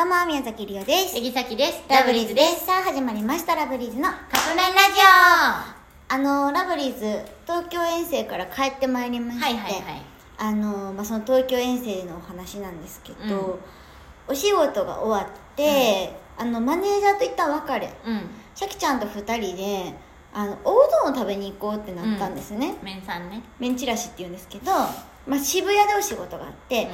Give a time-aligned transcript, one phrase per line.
[0.00, 1.16] どうも、宮崎りおです。
[1.16, 1.82] 杉崎です。
[1.86, 2.64] ラブリーズです。
[2.64, 4.04] さあ、始まりました、ラブリーズの。
[4.04, 4.98] カップ麺ラジ
[6.08, 9.82] あの、ラブリーズ、東京遠征から帰ってまいりまして、はいはいはい。
[10.38, 13.58] あの、まあ、その東京遠征のお話なんですけど、
[14.28, 14.32] うん。
[14.32, 18.30] お仕事が終わって、あの、マネージャーと一旦別れ、オうん。
[18.54, 19.92] シャキちゃんと二人で、
[20.32, 22.74] あの、おうどんを食べに行こうってなったんですね。
[22.82, 23.42] 麺さんね。
[23.58, 24.72] メンチラシって言うんですけど、
[25.26, 26.88] まあ、渋谷でお仕事があって、う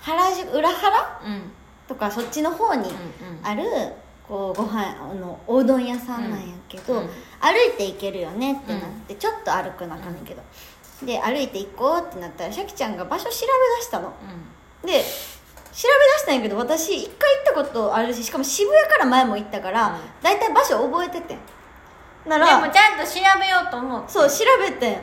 [0.00, 1.20] 原宿、裏原？
[1.22, 1.52] んうん
[1.88, 3.64] とかそっちの方にうんある
[4.26, 10.42] こうご飯あのおうどん屋さんなんやけど、うんうん歩いて行けるよねってなって、ちょっと歩くなあかんねんけど、
[11.04, 13.46] で歩いて行こうってなったらシャキちゃんが場所調べ
[13.78, 14.12] 出したの。
[14.82, 19.94] で調べ出したんやけど私一回行ったことあるししかも渋谷から前も行ったから、うん。
[20.22, 21.38] 大体場所覚えててん。
[22.26, 24.98] なうんらでもちゃんと調べようと思ってそう調べてん。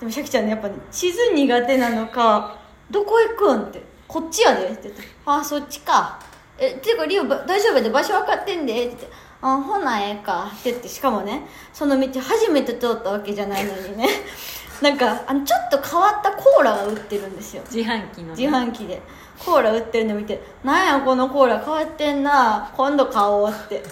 [0.00, 2.56] でもシャキちゃんねやっぱね地図苦手なのか
[2.90, 6.18] 「どこ行くん?」って「こっちやで」って言って「ああそっちか」
[6.58, 8.86] えっていうかリオば大丈夫やで場所分かってんで。
[8.86, 9.08] って言って
[9.42, 14.08] 「あほなええか」って言ってしかもねその道初めて通ったわけじゃないのにね。
[14.82, 17.62] なんかあのちょっと変わったコーラが売ってるんですよ。
[17.70, 18.34] 自販機のね。
[18.36, 19.00] 自販機で。
[19.44, 22.70] コーラ売ってるの見て「なんやこのコーラ変わってんな。
[22.76, 23.82] 今度買おう」って。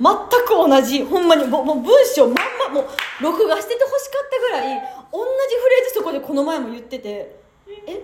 [0.00, 1.04] 全く同じ。
[1.04, 2.36] ほんまにもうもう文章まん
[2.74, 7.36] まもう録画してて欲しかったぐらい同じフレーズそこでこの前も言ってて
[7.86, 8.00] 「え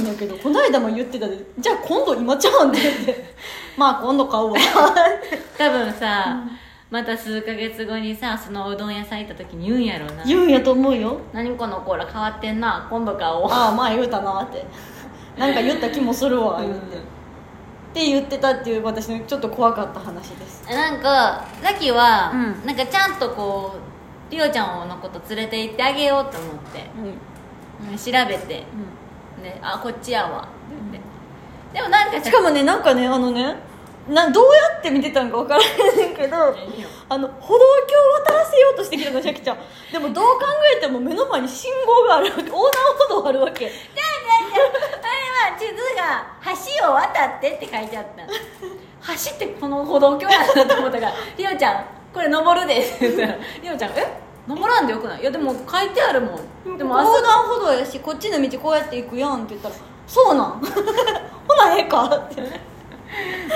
[0.00, 3.24] んだけどこの間も言ってたでじゃあ今度今ちゃうん」って言って
[3.76, 4.58] 「まあ今度買うわ」
[5.56, 6.42] 多分さ、
[6.90, 10.24] また数ヶ月後にさそのうどん屋さん行った時に言うんやろうな。
[10.24, 11.18] 言うんやと思うよ。
[11.32, 12.86] 何このコーラ変わってんな。
[12.90, 13.48] 今度買おう。
[13.50, 14.64] ああまあ言うたなって。
[15.38, 17.00] なんか言った気もするわ言って、っ
[17.94, 20.64] て言ってたっていう私のちょっと怖かった話です。
[20.68, 22.66] なんかザキは、うん。
[22.66, 23.74] なんかちゃんとこ
[24.28, 27.04] うリオちゃんのこと連れて行ってあげようと思って、うん。
[27.04, 27.12] うん
[27.96, 28.64] 調べて
[29.42, 30.42] であこっちやわ。
[30.42, 30.48] って
[30.92, 33.56] 言って、でもなんかさしかもねなんかねあのね
[34.08, 36.36] などうやって見てたんか分からへんけど
[37.08, 39.58] あの歩道橋を渡らせようとしてきたのシャキちゃん。
[39.92, 40.46] でもどう考
[40.76, 42.42] えても目の前に信号があるわけ。
[42.42, 42.72] 横断
[43.08, 43.66] 歩道あるわけ。
[43.66, 43.74] あれ
[45.52, 46.26] は地図が
[46.80, 48.24] 橋を渡ってって書いてあった。
[48.26, 48.32] の
[49.06, 54.06] 橋ってこの歩道橋やなと思ったから「りおちゃんこれ登るで」って言ったらりおちゃん「え？
[54.46, 59.74] 登らんでよくない?」いやでも書いてあるもんでも横断歩道やしこっちの道こうやって行くやんって言ったら
[60.06, 60.60] 「そうなん。
[61.48, 62.42] ほなええか」って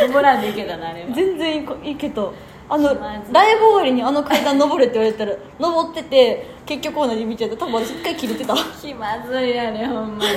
[0.03, 1.09] 登らんでいけたなあれは。
[1.15, 2.33] 全然いこいいけど
[2.69, 2.89] あの
[3.31, 8.55] ライブ終わりにあの階段登れって言われたら登ってて結局同じ道やった多分私一回切れてた。
[8.55, 10.31] 気まずいやねほんまに。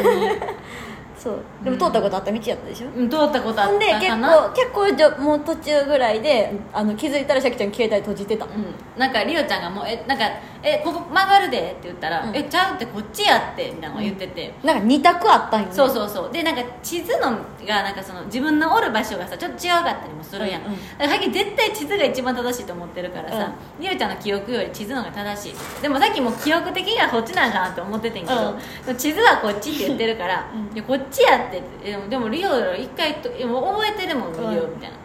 [1.17, 1.39] そう。
[1.63, 3.09] でも通ったことあった道やったでしょ、うん。
[3.09, 10.25] 通ったことあっほんで結たかな構結構じゃもう途中ぐらいであの気づいたらシャキちゃん携帯閉じてた、うん、なんかリオちゃんがもう「えなんか
[10.63, 12.35] えここ曲がるで」って言ったら「うん。
[12.35, 16.31] えちゃうってこっちやって」みたいなのを言ってて、なんか2択あったんよ、ね、そうそうそう。
[16.31, 20.75] でなんか地図のがなんかその自分のおる場所がさちょっと違うかったりもするやん、うんうん。
[20.75, 25.81] だからさっき絶対地図が一番正しいと思ってるからさ、りおちゃんの記憶より地図の方が正しい。
[25.81, 28.55] でもさっきも記憶的にはこっちなんかなって思っててんけど、
[28.95, 30.75] 地図はこっちって言ってるから「うん。
[30.75, 34.97] いやこっちやって」ってでもでもリオ一回といやもう覚えてるもんリオ、うんみたいな。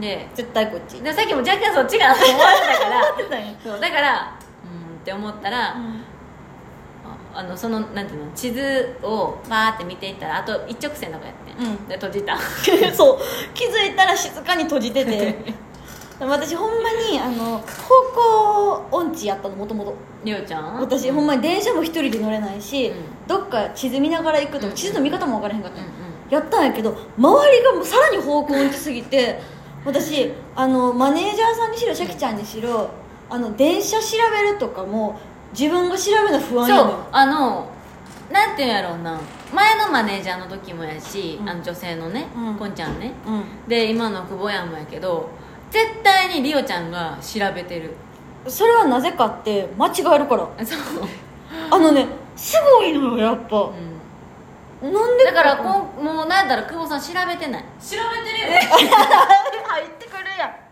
[0.00, 1.02] で絶対こっち。
[1.02, 2.88] でさっきも若干そっちかなと思ってたか
[3.74, 4.43] ら だからうん
[5.04, 5.78] って思ったら、あ
[7.34, 11.86] あのそのなんていうの地図をバーって見ていったらあと一直線とかやってん、うん。
[11.88, 12.38] で閉じた。
[12.96, 13.18] そう。
[13.52, 15.64] 気づいたら静かに閉じてて。
[16.20, 17.64] 私ほんまにあの方
[18.14, 19.94] 向音痴やったのもともと
[20.24, 20.80] りょうちゃん？
[20.80, 22.96] 私ほんまに電車も一人で乗れないし、うん。
[23.26, 24.72] どっか地図見ながら行くとうん。
[24.72, 25.92] か地図の見方も分からへんかった、うんうん。
[26.30, 29.40] やったんやけど周りがもうさらに方向音痴すぎて
[29.84, 32.88] 私あのマネージャーさんにしろシャキちゃんにしろ
[33.30, 35.18] あの電車調べるとかも
[35.58, 37.74] 自分が調べるの不安やそうあの
[38.30, 39.20] なんていうんやろうな。
[39.52, 41.48] 前のマネージャーの時もやし、うん。
[41.48, 42.54] あの女性のね、うん。
[42.56, 43.12] こんちゃんね。
[43.66, 45.30] うで今の久保やんもやけど
[45.70, 47.90] 絶対にりおちゃんが調べてる。
[48.48, 50.48] んそれはなぜかって間違えるから。
[50.64, 50.78] そう、
[51.70, 53.70] あのねすごいのよやっぱ、
[54.82, 54.92] うん。
[54.92, 57.64] なんでだからこうもうなんだろう久保さん調べてない。
[57.80, 58.58] 調べてるよ。
[59.68, 60.63] 入ってくるやん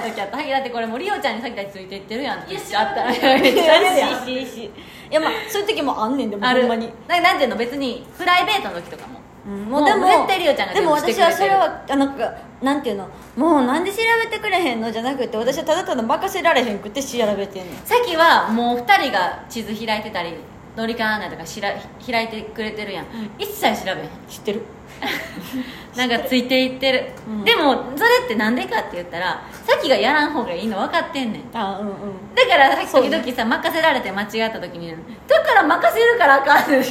[0.00, 0.36] 調べてない時あった。
[0.36, 2.38] だってこれもうリオちゃんにさっきからついていってるやん。
[2.40, 3.12] って言っったら。
[3.12, 4.46] いやめっちゃあるやんしい。
[4.46, 4.66] しい。
[4.66, 4.70] い
[5.10, 6.62] やまあそういう時もあんねんでもある。
[6.62, 6.90] ほんまに。
[7.08, 9.20] ななんていうの別にプライベートの時とかも。
[9.44, 13.08] もうでも絶対リオちゃんがでも私はそれはあなんかなんていうの？
[13.36, 17.76] もうなんで調べてくれへんのじゃなくて私はただただ任せられへんくて調べてんねん。
[17.84, 20.34] さっきはもう2人が地図開いてたり
[20.76, 21.74] 乗り換え案内とかしら
[22.06, 23.06] 開いてくれてるやん、
[23.38, 24.08] 一切調べへん。
[24.28, 24.62] 知ってる。
[25.96, 27.44] なんかついていってる、うん。
[27.44, 31.42] でもそれってなんでかって言ったらさっきがやらん方がいいの分かってんねん。
[31.52, 32.34] あうんうん。
[32.34, 34.90] だから時々さ、任せられて間違った時に
[35.26, 36.84] だから任せるからあかんねん。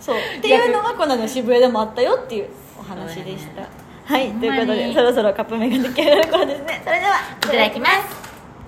[0.00, 0.16] そう。
[0.38, 2.48] っていうのがこの間の渋谷でもあったよっていう
[2.78, 3.62] お話でした。
[4.04, 4.32] はい。
[4.32, 6.82] ということでそろそろカップ麺が出来上がる頃ですね。
[6.84, 8.29] それではいただきます